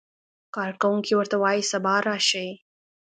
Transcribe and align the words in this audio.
کارکوونکی 0.55 1.13
ورته 1.17 1.35
وایي 1.41 1.61
سبا 1.71 1.95
راشئ. 2.07 2.49